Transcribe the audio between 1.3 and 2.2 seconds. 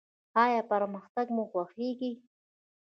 مو خوښیږي؟